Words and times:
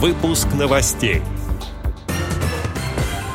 Выпуск 0.00 0.46
новостей. 0.54 1.22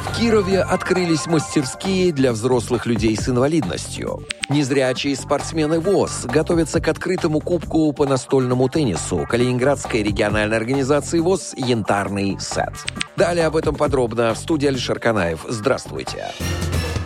В 0.05 0.17
Кирове 0.17 0.61
открылись 0.61 1.25
мастерские 1.25 2.13
для 2.13 2.31
взрослых 2.31 2.85
людей 2.85 3.17
с 3.17 3.27
инвалидностью. 3.27 4.25
Незрячие 4.49 5.17
спортсмены 5.17 5.81
ВОЗ 5.81 6.23
готовятся 6.23 6.79
к 6.79 6.87
открытому 6.87 7.41
кубку 7.41 7.91
по 7.91 8.05
настольному 8.05 8.69
теннису 8.69 9.25
Калининградской 9.29 10.03
региональной 10.03 10.55
организации 10.55 11.19
ВОЗ 11.19 11.53
«Янтарный 11.57 12.37
сет». 12.39 12.71
Далее 13.17 13.47
об 13.47 13.57
этом 13.57 13.75
подробно 13.75 14.33
в 14.33 14.37
студии 14.37 14.67
Алишер 14.67 14.99
Канаев. 14.99 15.45
Здравствуйте. 15.49 16.29
Здравствуйте. 16.39 17.02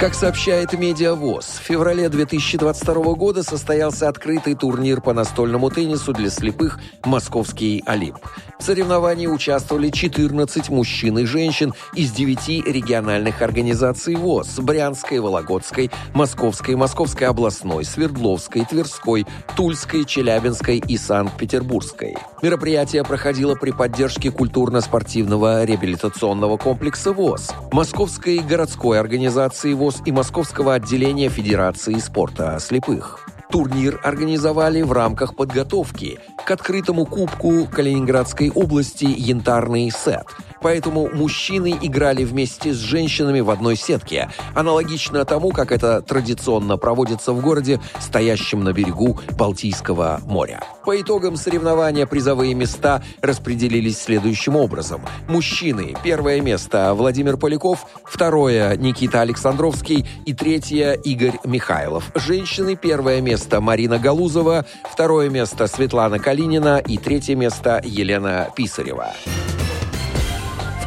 Как 0.00 0.14
сообщает 0.14 0.72
Медиавоз, 0.72 1.44
в 1.44 1.62
феврале 1.62 2.08
2022 2.08 2.94
года 3.16 3.42
состоялся 3.42 4.08
открытый 4.08 4.54
турнир 4.54 5.02
по 5.02 5.12
настольному 5.12 5.68
теннису 5.68 6.14
для 6.14 6.30
слепых 6.30 6.80
«Московский 7.04 7.82
Олимп». 7.84 8.16
В 8.58 8.62
соревновании 8.62 9.26
участвовали 9.26 9.90
14 9.90 10.70
мужчин 10.70 11.18
и 11.18 11.26
женщин 11.26 11.74
из 11.94 12.12
9 12.12 12.66
региональных 12.66 13.42
организаций 13.42 14.14
ВОЗ– 14.14 14.58
Брянской, 14.60 15.18
Вологодской, 15.18 15.90
Московской, 16.14 16.76
Московской 16.76 17.26
областной, 17.26 17.84
Свердловской, 17.84 18.64
Тверской, 18.64 19.26
Тульской, 19.54 20.06
Челябинской 20.06 20.78
и 20.78 20.96
Санкт-Петербургской. 20.96 22.16
Мероприятие 22.40 23.04
проходило 23.04 23.54
при 23.54 23.70
поддержке 23.70 24.30
культурно-спортивного 24.30 25.64
реабилитационного 25.64 26.56
комплекса 26.56 27.12
ВОЗ, 27.12 27.50
Московской 27.72 28.38
городской 28.38 28.98
организации 28.98 29.74
ВОЗ 29.74 29.89
ВОЗ 29.90 30.02
и 30.04 30.12
Московского 30.12 30.74
отделения 30.74 31.28
Федерации 31.28 31.98
спорта 31.98 32.58
слепых. 32.60 33.26
Турнир 33.50 34.00
организовали 34.04 34.82
в 34.82 34.92
рамках 34.92 35.34
подготовки 35.34 36.20
к 36.44 36.48
открытому 36.48 37.06
кубку 37.06 37.66
Калининградской 37.66 38.50
области 38.50 39.04
«Янтарный 39.04 39.90
сет», 39.90 40.26
поэтому 40.60 41.08
мужчины 41.08 41.76
играли 41.80 42.24
вместе 42.24 42.72
с 42.72 42.76
женщинами 42.76 43.40
в 43.40 43.50
одной 43.50 43.76
сетке, 43.76 44.30
аналогично 44.54 45.24
тому, 45.24 45.50
как 45.50 45.72
это 45.72 46.02
традиционно 46.02 46.76
проводится 46.76 47.32
в 47.32 47.40
городе, 47.40 47.80
стоящем 47.98 48.64
на 48.64 48.72
берегу 48.72 49.18
Балтийского 49.36 50.20
моря. 50.26 50.62
По 50.84 51.00
итогам 51.00 51.36
соревнования 51.36 52.06
призовые 52.06 52.54
места 52.54 53.02
распределились 53.20 53.98
следующим 54.00 54.56
образом. 54.56 55.02
Мужчины– 55.28 55.94
первое 56.04 56.40
место 56.40 56.94
Владимир 56.94 57.36
Поляков, 57.36 57.86
второе– 58.04 58.76
Никита 58.76 59.20
Александровский 59.20 60.06
и 60.26 60.34
третье– 60.34 60.92
Игорь 61.04 61.38
Михайлов. 61.44 62.10
Женщины– 62.14 62.76
первое 62.80 63.20
место 63.20 63.60
Марина 63.60 63.98
Галузова, 63.98 64.64
второе 64.90 65.28
место 65.28 65.66
Светлана 65.66 66.18
Калинина 66.18 66.78
и 66.78 66.98
третье 66.98 67.34
место 67.34 67.80
Елена 67.84 68.50
Писарева. 68.54 69.12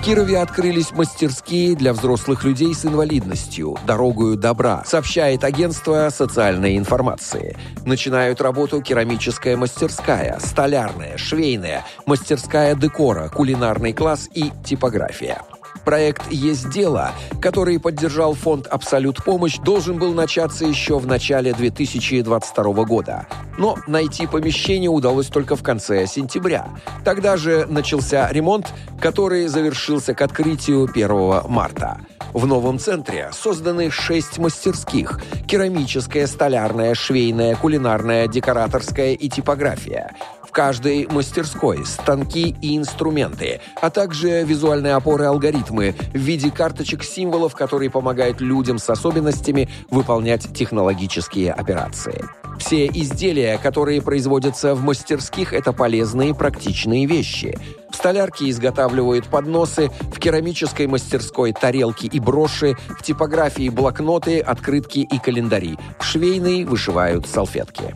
Кирове 0.03 0.37
открылись 0.39 0.91
мастерские 0.91 1.77
для 1.77 1.93
взрослых 1.93 2.43
людей 2.43 2.75
с 2.75 2.83
инвалидностью 2.83 3.77
«Дорогою 3.87 4.35
добра», 4.35 4.83
сообщает 4.85 5.45
агентство 5.45 6.09
социальной 6.09 6.77
информации. 6.77 7.55
Начинают 7.85 8.41
работу 8.41 8.81
керамическая 8.81 9.55
мастерская, 9.55 10.39
столярная, 10.41 11.15
швейная, 11.15 11.85
мастерская 12.05 12.75
декора, 12.75 13.29
кулинарный 13.29 13.93
класс 13.93 14.29
и 14.33 14.51
типография. 14.65 15.41
Проект 15.85 16.31
«Есть 16.31 16.69
дело», 16.69 17.11
который 17.41 17.79
поддержал 17.79 18.33
фонд 18.33 18.67
«Абсолют 18.67 19.23
помощь», 19.23 19.57
должен 19.59 19.97
был 19.97 20.13
начаться 20.13 20.65
еще 20.65 20.97
в 20.97 21.07
начале 21.07 21.53
2022 21.53 22.85
года. 22.85 23.27
Но 23.57 23.77
найти 23.87 24.25
помещение 24.25 24.89
удалось 24.89 25.27
только 25.27 25.55
в 25.55 25.63
конце 25.63 26.07
сентября. 26.07 26.69
Тогда 27.03 27.37
же 27.37 27.65
начался 27.69 28.31
ремонт, 28.31 28.73
который 28.99 29.47
завершился 29.47 30.13
к 30.13 30.21
открытию 30.21 30.89
1 30.91 31.51
марта. 31.51 31.99
В 32.31 32.47
новом 32.47 32.79
центре 32.79 33.29
созданы 33.31 33.91
шесть 33.91 34.39
мастерских– 34.39 35.21
керамическая, 35.47 36.25
столярная, 36.25 36.95
швейная, 36.95 37.55
кулинарная, 37.55 38.27
декораторская 38.27 39.13
и 39.13 39.29
типография 39.29 40.15
каждой 40.53 41.07
мастерской 41.07 41.85
станки 41.85 42.55
и 42.61 42.77
инструменты, 42.77 43.59
а 43.81 43.89
также 43.89 44.43
визуальные 44.43 44.93
опоры 44.93 45.25
алгоритмы 45.25 45.95
в 46.13 46.17
виде 46.17 46.51
карточек 46.51 47.03
символов, 47.03 47.55
которые 47.55 47.89
помогают 47.89 48.39
людям 48.39 48.77
с 48.77 48.89
особенностями 48.89 49.69
выполнять 49.89 50.53
технологические 50.53 51.51
операции. 51.51 52.23
Все 52.59 52.85
изделия, 52.85 53.57
которые 53.57 54.01
производятся 54.01 54.75
в 54.75 54.83
мастерских, 54.83 55.53
это 55.53 55.73
полезные 55.73 56.35
практичные 56.35 57.07
вещи. 57.07 57.57
В 57.91 57.95
столярке 57.95 58.49
изготавливают 58.49 59.25
подносы, 59.27 59.89
в 60.11 60.19
керамической 60.19 60.87
мастерской 60.87 61.51
тарелки 61.51 62.05
и 62.05 62.19
броши, 62.19 62.75
в 62.99 63.03
типографии 63.03 63.69
блокноты, 63.69 64.39
открытки 64.39 64.99
и 64.99 65.19
календари, 65.19 65.77
в 65.99 66.05
швейной 66.05 66.63
вышивают 66.63 67.27
салфетки. 67.27 67.95